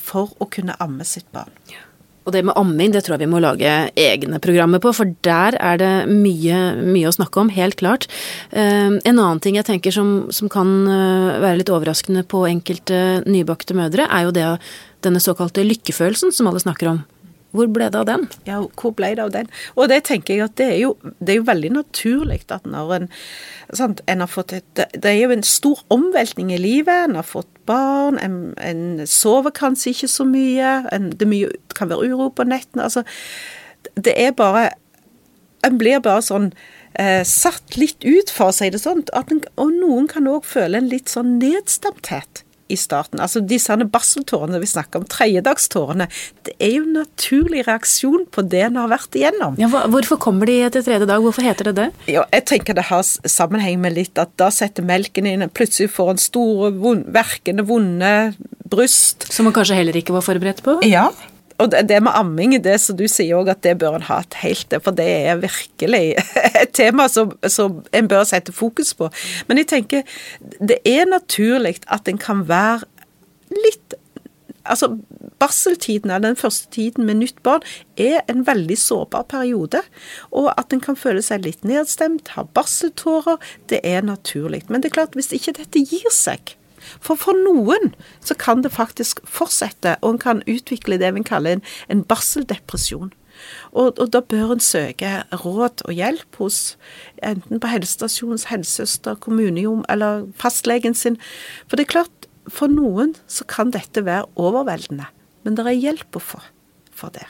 for 0.01 0.35
å 0.41 0.49
kunne 0.51 0.77
amme 0.83 1.07
sitt 1.07 1.29
barn. 1.35 1.53
Ja. 1.71 1.85
Og 2.27 2.35
det 2.35 2.43
med 2.45 2.57
amming, 2.61 2.93
det 2.93 3.05
tror 3.07 3.17
jeg 3.17 3.25
vi 3.25 3.31
må 3.33 3.41
lage 3.43 3.71
egne 3.99 4.41
programmer 4.43 4.83
på, 4.83 4.93
for 4.97 5.09
der 5.27 5.57
er 5.57 5.81
det 5.81 5.93
mye, 6.11 6.59
mye 6.85 7.09
å 7.09 7.15
snakke 7.17 7.41
om, 7.43 7.53
helt 7.55 7.79
klart. 7.81 8.07
Uh, 8.53 8.99
en 8.99 9.17
annen 9.17 9.41
ting 9.43 9.57
jeg 9.57 9.69
tenker 9.71 9.95
som, 9.95 10.29
som 10.35 10.51
kan 10.53 10.69
uh, 10.89 11.41
være 11.41 11.63
litt 11.63 11.73
overraskende 11.73 12.27
på 12.29 12.45
enkelte 12.51 13.23
nybakte 13.29 13.77
mødre, 13.79 14.09
er 14.11 14.29
jo 14.29 14.37
det 14.37 14.51
denne 15.05 15.23
såkalte 15.23 15.65
lykkefølelsen 15.65 16.35
som 16.37 16.51
alle 16.51 16.61
snakker 16.61 16.93
om. 16.93 17.01
Hvor 17.51 17.67
ble 17.75 17.89
det 17.91 17.99
av 17.99 18.07
den? 18.07 18.27
Ja, 18.47 18.61
hvor 18.79 18.93
ble 18.95 19.11
det 19.19 19.25
av 19.25 19.33
den? 19.35 19.49
Og 19.75 19.89
det 19.91 20.05
tenker 20.07 20.37
jeg 20.37 20.45
at 20.45 20.57
det 20.61 20.69
er 20.71 20.79
jo, 20.85 20.93
det 21.19 21.35
er 21.35 21.41
jo 21.41 21.47
veldig 21.49 21.71
naturlig 21.75 22.41
at 22.55 22.67
når 22.69 22.93
en, 22.97 23.09
sant, 23.75 24.03
en 24.07 24.23
har 24.23 24.31
fått 24.31 24.55
et 24.55 24.83
Det 24.95 25.11
er 25.11 25.19
jo 25.19 25.33
en 25.35 25.47
stor 25.47 25.81
omveltning 25.91 26.53
i 26.55 26.61
livet. 26.61 27.09
En 27.09 27.19
har 27.19 27.27
fått 27.27 27.51
barn, 27.67 28.21
en, 28.23 28.53
en 28.63 29.07
sover 29.07 29.55
kanskje 29.57 29.95
ikke 29.95 30.11
så 30.11 30.27
mye. 30.29 30.75
En, 30.95 31.11
det 31.11 31.29
mye, 31.31 31.51
kan 31.75 31.91
være 31.91 32.13
uro 32.13 32.31
på 32.31 32.47
nettene. 32.47 32.87
Altså, 32.87 33.05
det 33.97 34.15
er 34.17 34.37
bare 34.37 34.71
En 35.61 35.77
blir 35.77 36.01
bare 36.01 36.23
sånn 36.25 36.47
eh, 36.97 37.21
satt 37.29 37.75
litt 37.77 38.01
ut, 38.01 38.31
for 38.33 38.49
å 38.49 38.55
si 38.57 38.71
det 38.73 38.79
sånn. 38.81 39.03
Og 39.13 39.75
noen 39.75 40.07
kan 40.09 40.31
òg 40.31 40.47
føle 40.49 40.81
en 40.81 40.89
litt 40.89 41.13
sånn 41.13 41.35
nedstemthet 41.37 42.47
i 42.71 42.79
starten. 42.79 43.21
Altså 43.23 43.43
disse 43.45 43.77
barseltårene 43.91 44.61
vi 44.63 44.69
snakker 44.71 45.01
om, 45.01 45.09
tredjedagstårene, 45.11 46.09
det 46.47 46.55
er 46.63 46.75
jo 46.77 46.85
en 46.87 47.01
naturlig 47.01 47.65
reaksjon 47.69 48.27
på 48.33 48.45
det 48.51 48.65
en 48.69 48.81
har 48.81 48.91
vært 48.93 49.19
igjennom. 49.19 49.59
Ja, 49.61 49.71
hvorfor 49.91 50.21
kommer 50.23 50.51
de 50.51 50.61
etter 50.67 50.85
tredje 50.87 51.09
dag, 51.11 51.23
hvorfor 51.25 51.47
heter 51.47 51.71
det 51.71 51.77
det? 51.79 51.89
Ja, 52.13 52.27
jeg 52.35 52.47
tenker 52.51 52.77
det 52.77 52.89
har 52.91 53.05
sammenheng 53.05 53.81
med 53.83 53.97
litt 53.99 54.21
at 54.21 54.33
da 54.41 54.51
setter 54.55 54.87
melken 54.87 55.29
inn, 55.29 55.47
plutselig 55.55 55.93
får 55.95 56.15
en 56.15 56.23
store, 56.23 56.73
vond, 56.81 57.07
verkende, 57.15 57.67
vonde 57.67 58.15
bryst. 58.71 59.27
Som 59.33 59.49
man 59.49 59.57
kanskje 59.57 59.79
heller 59.81 59.97
ikke 59.99 60.15
var 60.15 60.25
forberedt 60.27 60.63
på? 60.67 60.79
Ja, 60.87 61.09
og 61.61 61.71
det 61.89 62.01
med 62.03 62.17
amming, 62.17 62.57
det 62.65 62.77
som 62.83 62.97
du 62.99 63.07
sier 63.11 63.39
òg, 63.39 63.51
at 63.53 63.63
det 63.67 63.77
bør 63.81 63.99
en 63.99 64.09
ha 64.09 64.21
et 64.25 64.39
helt 64.43 64.77
For 64.85 64.97
det 64.97 65.09
er 65.31 65.43
virkelig 65.43 66.05
et 66.63 66.75
tema 66.77 67.09
som, 67.13 67.35
som 67.47 67.81
en 67.97 68.11
bør 68.11 68.27
sette 68.29 68.55
fokus 68.57 68.95
på. 68.97 69.11
Men 69.49 69.61
jeg 69.61 69.71
tenker 69.75 70.21
det 70.61 70.81
er 70.89 71.09
naturlig 71.11 71.79
at 71.89 72.09
en 72.09 72.21
kan 72.21 72.47
være 72.49 72.87
litt 73.51 73.99
Altså, 74.71 74.91
Barseltiden, 75.41 76.13
den 76.23 76.37
første 76.37 76.69
tiden 76.71 77.07
med 77.09 77.17
nytt 77.23 77.39
barn, 77.43 77.63
er 77.97 78.21
en 78.29 78.45
veldig 78.47 78.77
sårbar 78.79 79.25
periode. 79.33 79.81
Og 80.31 80.51
at 80.53 80.73
en 80.77 80.83
kan 80.85 80.99
føle 81.01 81.23
seg 81.25 81.47
litt 81.47 81.65
nedstemt, 81.65 82.29
ha 82.37 82.45
barseltårer, 82.45 83.41
det 83.73 83.81
er 83.83 84.05
naturlig. 84.05 84.67
Men 84.69 84.85
det 84.85 84.91
er 84.91 84.99
klart, 84.99 85.17
hvis 85.17 85.33
ikke 85.33 85.57
dette 85.63 85.81
gir 85.81 86.13
seg, 86.13 86.55
for 86.99 87.21
for 87.21 87.37
noen 87.47 87.95
så 88.25 88.35
kan 88.35 88.65
det 88.65 88.75
faktisk 88.75 89.23
fortsette, 89.29 89.97
og 90.01 90.17
en 90.17 90.23
kan 90.23 90.45
utvikle 90.51 90.99
det 91.01 91.15
vi 91.15 91.25
kaller 91.27 91.59
en, 91.59 91.65
en 91.89 92.05
barseldepresjon. 92.05 93.13
Og, 93.73 93.97
og, 93.97 94.11
da 94.13 94.21
bør 94.21 94.55
en 94.57 94.61
søke 94.61 95.23
råd 95.33 95.85
og 95.87 95.97
hjelp 95.97 96.41
hos 96.43 96.77
enten 97.25 97.61
på 97.63 97.71
helsestasjonens 97.73 98.49
helsesøster, 98.51 99.17
kommunejom 99.23 99.85
eller 99.89 100.27
fastlegen 100.37 100.97
sin. 100.99 101.17
For 101.67 101.79
det 101.79 101.87
er 101.87 101.95
klart, 101.95 102.31
for 102.51 102.73
noen 102.73 103.15
så 103.31 103.47
kan 103.49 103.73
dette 103.75 104.05
være 104.05 104.29
overveldende, 104.41 105.09
men 105.45 105.57
det 105.57 105.67
er 105.67 105.85
hjelp 105.87 106.19
å 106.19 106.25
få 106.33 106.43
for 106.93 107.15
det. 107.15 107.29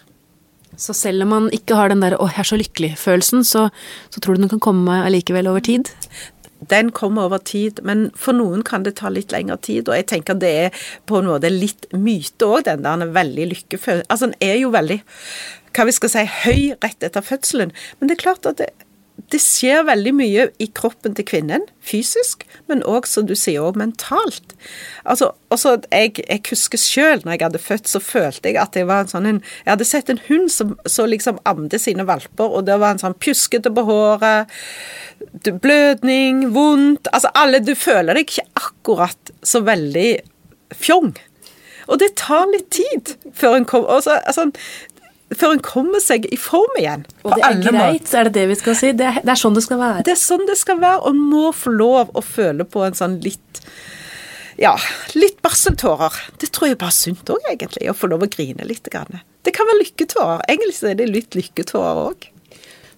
Så 0.80 0.94
selv 0.94 1.26
om 1.26 1.32
man 1.34 1.48
ikke 1.54 1.76
har 1.76 1.90
den 1.90 2.02
der 2.02 2.16
'å, 2.16 2.30
jeg 2.30 2.38
er 2.38 2.48
så 2.48 2.56
lykkelig'-følelsen, 2.56 3.44
så, 3.44 3.70
så 4.10 4.20
tror 4.20 4.34
du 4.34 4.42
den 4.42 4.48
kan 4.48 4.62
komme 4.62 5.04
allikevel 5.04 5.50
over 5.50 5.60
tid? 5.60 5.90
Den 6.68 6.90
kommer 6.92 7.28
over 7.28 7.38
tid, 7.38 7.80
men 7.82 8.10
for 8.18 8.36
noen 8.36 8.62
kan 8.66 8.84
det 8.84 8.98
ta 9.00 9.08
litt 9.12 9.32
lengre 9.32 9.56
tid. 9.64 9.88
Og 9.88 9.96
jeg 9.96 10.08
tenker 10.12 10.38
det 10.40 10.50
er 10.66 10.84
på 11.08 11.20
en 11.20 11.30
måte 11.30 11.50
litt 11.52 11.88
myte 11.96 12.46
òg, 12.46 12.66
den 12.68 12.84
der 12.84 13.14
veldig 13.14 13.48
lykkefølelse 13.54 14.08
Altså, 14.10 14.26
den 14.30 14.36
er 14.44 14.58
jo 14.60 14.70
veldig, 14.74 15.00
hva 15.76 15.86
vi 15.86 15.94
skal 15.96 16.12
si, 16.12 16.24
høy 16.44 16.60
rett 16.82 17.06
etter 17.06 17.24
fødselen. 17.24 17.72
Men 17.98 18.10
det 18.10 18.18
er 18.18 18.24
klart 18.24 18.48
at 18.48 18.60
det, 18.60 18.70
det 19.32 19.40
skjer 19.42 19.84
veldig 19.88 20.12
mye 20.16 20.46
i 20.62 20.66
kroppen 20.76 21.14
til 21.16 21.26
kvinnen, 21.26 21.64
fysisk, 21.84 22.44
men 22.70 22.84
òg, 22.88 23.08
som 23.10 23.26
du 23.28 23.34
sier, 23.38 23.62
også 23.64 23.80
mentalt. 23.80 24.54
Altså, 25.04 25.32
også 25.52 25.76
jeg, 25.90 26.14
jeg 26.22 26.42
husker 26.48 26.80
sjøl 26.80 27.24
når 27.24 27.34
jeg 27.34 27.44
hadde 27.46 27.62
født, 27.62 27.90
så 27.90 28.02
følte 28.04 28.52
jeg 28.52 28.60
at 28.62 28.78
jeg 28.78 28.88
var 28.90 29.04
en 29.04 29.12
sånn 29.12 29.28
en 29.30 29.40
Jeg 29.64 29.72
hadde 29.72 29.88
sett 29.88 30.12
en 30.12 30.22
hund 30.28 30.50
som 30.52 30.76
så 30.86 31.06
liksom 31.10 31.40
amde 31.48 31.80
sine 31.82 32.06
valper, 32.08 32.48
og 32.48 32.68
det 32.68 32.78
var 32.80 32.94
en 32.94 33.02
sånn 33.02 33.18
pjuskete 33.20 33.72
på 33.74 33.86
håret, 33.88 34.52
blødning, 35.60 36.46
vondt 36.54 37.10
Altså 37.12 37.28
alle 37.36 37.60
Du 37.60 37.74
føler 37.76 38.16
deg 38.16 38.30
ikke 38.30 38.46
akkurat 38.56 39.34
så 39.44 39.60
veldig 39.66 40.12
fjong. 40.76 41.12
Og 41.90 41.98
det 41.98 42.14
tar 42.20 42.46
litt 42.52 42.70
tid 42.72 43.16
før 43.36 43.56
en 43.58 43.66
kommer 43.68 43.98
altså, 43.98 44.46
før 45.38 45.54
en 45.54 45.62
kommer 45.62 46.02
seg 46.02 46.26
i 46.32 46.38
form 46.40 46.78
igjen. 46.80 47.04
Og 47.22 47.36
det 47.36 47.44
er 47.46 47.60
greit, 47.62 48.10
er 48.14 48.28
det 48.28 48.34
det 48.38 48.46
vi 48.50 48.58
skal 48.58 48.76
si? 48.78 48.90
Det 48.98 49.06
er, 49.06 49.20
det 49.22 49.34
er, 49.34 49.38
sånn 49.38 49.56
det 49.56 49.62
skal 49.66 49.80
være? 49.80 50.02
Det 50.06 50.14
er 50.14 50.20
sånn 50.20 50.42
det 50.48 50.58
skal 50.58 50.80
være, 50.82 51.04
og 51.04 51.14
en 51.14 51.22
må 51.30 51.50
få 51.56 51.74
lov 51.74 52.10
å 52.18 52.24
føle 52.24 52.66
på 52.66 52.84
en 52.86 52.98
sånn 52.98 53.20
litt 53.24 53.62
ja, 54.60 54.74
litt 55.16 55.38
barseltårer. 55.40 56.18
Det 56.42 56.50
tror 56.52 56.68
jeg 56.68 56.80
bare 56.80 56.92
er 56.92 56.98
sunt 56.98 57.30
òg, 57.32 57.46
egentlig, 57.48 57.86
å 57.88 57.96
få 57.96 58.10
lov 58.12 58.26
å 58.26 58.28
grine 58.28 58.66
litt. 58.68 58.90
Det 58.90 59.54
kan 59.56 59.70
være 59.70 59.80
lykketårer. 59.86 60.44
Egentlig 60.52 60.90
er 60.90 60.98
det 60.98 61.08
litt 61.08 61.38
lykketårer 61.38 62.02
òg. 62.10 62.28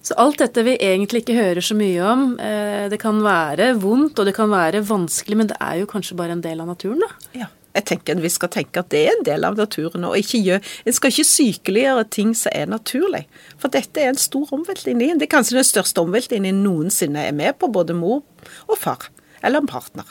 Så 0.03 0.17
alt 0.19 0.41
dette 0.41 0.65
vi 0.67 0.73
egentlig 0.83 1.21
ikke 1.23 1.37
hører 1.37 1.63
så 1.63 1.77
mye 1.79 2.03
om, 2.03 2.25
eh, 2.35 2.89
det 2.91 2.99
kan 2.99 3.21
være 3.23 3.69
vondt 3.79 4.19
og 4.19 4.27
det 4.27 4.35
kan 4.35 4.51
være 4.51 4.83
vanskelig, 4.83 5.37
men 5.39 5.47
det 5.47 5.55
er 5.63 5.79
jo 5.79 5.87
kanskje 5.87 6.17
bare 6.19 6.35
en 6.35 6.43
del 6.43 6.59
av 6.59 6.67
naturen, 6.67 6.99
da? 6.99 7.39
Ja 7.45 7.47
jeg 7.73 7.85
tenker 7.89 8.21
Vi 8.21 8.29
skal 8.29 8.51
tenke 8.53 8.83
at 8.83 8.91
det 8.93 9.01
er 9.07 9.15
en 9.15 9.25
del 9.25 9.45
av 9.47 9.57
naturen. 9.57 10.05
og 10.05 10.17
ikke 10.17 10.59
En 10.85 10.93
skal 10.93 11.11
ikke 11.11 11.25
sykeliggjøre 11.25 12.05
ting 12.09 12.33
som 12.37 12.51
er 12.53 12.69
naturlig. 12.69 13.25
For 13.57 13.73
dette 13.73 14.01
er 14.01 14.13
en 14.13 14.19
stor 14.19 14.47
omveltning. 14.53 15.17
Det 15.17 15.27
er 15.27 15.33
kanskje 15.33 15.57
den 15.57 15.67
største 15.67 16.01
omveltningen 16.01 16.63
noensinne 16.63 17.27
er 17.27 17.33
med 17.33 17.57
på, 17.57 17.67
både 17.67 17.93
mor 17.93 18.21
og 18.67 18.77
far. 18.77 19.09
Eller 19.43 19.59
en 19.59 19.67
partner. 19.67 20.05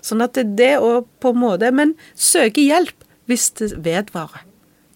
Sånn 0.00 0.22
at 0.22 0.34
det, 0.34 0.56
det 0.58 0.78
å 0.78 1.02
på 1.20 1.34
en 1.34 1.42
måte 1.42 1.70
Men 1.72 1.94
søke 2.14 2.62
hjelp 2.62 3.04
hvis 3.28 3.50
det 3.58 3.74
vedvarer. 3.84 4.44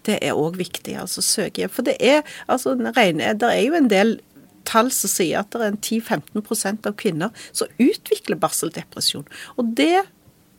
Det 0.03 0.17
er 0.21 0.35
òg 0.35 0.57
viktig. 0.57 0.95
altså 0.99 1.21
søke 1.21 1.61
hjelp. 1.61 1.73
For 1.75 1.83
det 1.83 1.97
er 1.99 2.23
altså, 2.47 2.75
det 2.75 3.49
er 3.49 3.61
jo 3.61 3.73
en 3.77 3.91
del 3.91 4.19
tall 4.67 4.89
som 4.95 5.11
sier 5.11 5.43
at 5.43 5.51
det 5.51 5.67
er 5.67 5.77
10-15% 5.77 6.87
av 6.87 6.95
kvinner 6.99 7.47
som 7.51 7.71
utvikler 7.77 8.39
barseldepresjon. 8.39 9.27
Og 9.59 9.73
det 9.77 10.05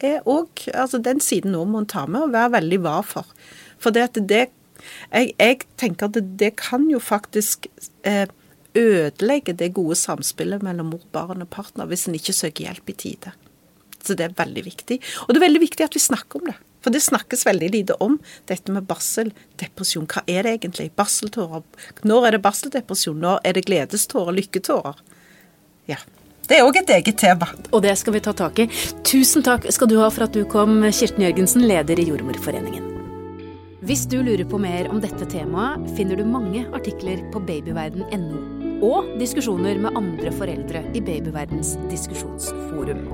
er 0.05 0.29
òg 0.31 0.67
altså 0.73 1.01
Den 1.03 1.23
siden 1.25 1.57
òg 1.59 1.71
må 1.73 1.83
en 1.83 1.91
ta 1.91 2.05
med 2.07 2.29
og 2.29 2.35
være 2.35 2.55
veldig 2.59 2.81
var 2.85 3.03
for. 3.09 3.33
For 3.79 3.95
det 3.95 4.11
at 4.11 4.21
det 4.29 4.47
Jeg, 5.15 5.33
jeg 5.41 5.63
tenker 5.81 6.11
at 6.11 6.19
det 6.39 6.51
kan 6.61 6.91
jo 6.91 6.99
faktisk 7.01 7.67
eh, 8.05 8.29
ødelegge 8.77 9.55
det 9.57 9.73
gode 9.73 9.97
samspillet 9.97 10.63
mellom 10.63 10.91
mor, 10.93 11.07
barn 11.15 11.41
og 11.41 11.49
partner 11.49 11.89
hvis 11.89 12.05
en 12.09 12.19
ikke 12.19 12.35
søker 12.37 12.67
hjelp 12.67 12.91
i 12.93 12.97
tide. 13.05 13.33
Så 14.05 14.13
det 14.19 14.27
er 14.27 14.37
veldig 14.37 14.65
viktig. 14.67 14.99
Og 15.25 15.33
det 15.33 15.41
er 15.41 15.47
veldig 15.47 15.63
viktig 15.63 15.87
at 15.87 15.97
vi 15.97 16.03
snakker 16.05 16.43
om 16.43 16.51
det. 16.51 16.59
For 16.85 16.93
det 16.93 17.01
snakkes 17.01 17.47
veldig 17.49 17.71
lite 17.73 17.97
om 18.05 18.19
dette 18.51 18.73
med 18.75 18.85
barseldepresjon. 18.91 20.09
Hva 20.11 20.21
er 20.29 20.45
det 20.45 20.59
egentlig? 20.59 20.91
Barseltårer. 20.99 21.65
Når 22.05 22.27
er 22.27 22.37
det 22.37 22.43
barseldepresjon? 22.45 23.23
Når 23.25 23.41
er 23.41 23.57
det 23.57 23.65
gledestårer? 23.71 24.37
Lykketårer? 24.37 25.01
Ja. 25.89 26.03
Det 26.45 26.59
er 26.59 26.67
òg 26.67 26.77
et 26.77 26.91
eget 26.99 27.17
tema. 27.21 27.49
Og 27.73 27.83
det 27.85 27.95
skal 27.97 28.17
vi 28.17 28.25
ta 28.25 28.35
tak 28.37 28.59
i. 28.61 28.69
Tusen 29.07 29.45
takk 29.45 29.69
skal 29.73 29.89
du 29.89 29.97
ha 30.03 30.11
for 30.13 30.27
at 30.27 30.37
du 30.37 30.45
kom, 30.49 30.83
Kirsten 30.91 31.25
Jørgensen, 31.25 31.65
leder 31.69 32.01
i 32.01 32.09
Jordmorforeningen. 32.11 32.91
Hvis 33.85 34.07
du 34.09 34.23
lurer 34.25 34.47
på 34.49 34.57
mer 34.61 34.89
om 34.89 35.01
dette 35.03 35.27
temaet, 35.29 35.83
finner 35.97 36.17
du 36.17 36.25
mange 36.29 36.63
artikler 36.77 37.21
på 37.33 37.43
babyverden.no 37.45 38.55
og 38.85 39.07
diskusjoner 39.21 39.79
med 39.81 39.97
andre 39.97 40.33
foreldre 40.35 40.83
i 40.97 41.01
Babyverdens 41.05 41.75
diskusjonsforum. 41.91 43.05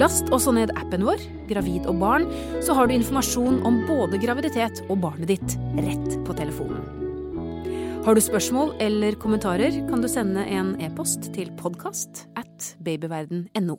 Last 0.00 0.28
også 0.34 0.52
ned 0.56 0.72
appen 0.80 1.06
vår, 1.06 1.22
Gravid 1.48 1.86
og 1.88 2.00
barn, 2.02 2.26
så 2.64 2.76
har 2.76 2.88
du 2.88 2.96
informasjon 2.96 3.62
om 3.68 3.82
både 3.88 4.20
graviditet 4.20 4.82
og 4.88 5.00
barnet 5.04 5.30
ditt 5.32 5.56
rett 5.78 6.18
på 6.26 6.36
telefonen. 6.40 6.84
Har 8.04 8.16
du 8.16 8.24
spørsmål 8.24 8.76
eller 8.80 9.18
kommentarer, 9.20 9.82
kan 9.88 10.00
du 10.00 10.08
sende 10.08 10.44
en 10.48 10.76
e-post 10.80 11.32
til 11.36 11.52
podkast 11.60 12.24
babyverden.no. 12.84 13.78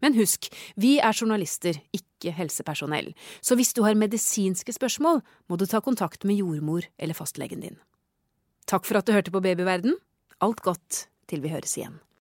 Men 0.00 0.16
husk, 0.16 0.48
vi 0.80 0.96
er 0.98 1.16
journalister, 1.16 1.76
ikke 1.92 2.32
helsepersonell, 2.36 3.12
så 3.44 3.56
hvis 3.56 3.74
du 3.76 3.82
har 3.84 3.98
medisinske 3.98 4.72
spørsmål, 4.72 5.20
må 5.48 5.60
du 5.60 5.66
ta 5.68 5.82
kontakt 5.84 6.24
med 6.24 6.40
jordmor 6.40 6.88
eller 6.98 7.16
fastlegen 7.16 7.64
din. 7.64 7.80
Takk 8.70 8.86
for 8.88 9.00
at 9.00 9.08
du 9.08 9.12
hørte 9.12 9.34
på 9.34 9.42
Babyverden. 9.44 9.96
Alt 10.40 10.62
godt 10.64 11.06
til 11.28 11.42
vi 11.44 11.52
høres 11.52 11.76
igjen. 11.76 11.98